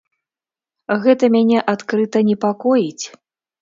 Гэта 1.05 1.31
мяне 1.37 1.57
адкрыта 1.77 2.27
непакоіць. 2.35 3.05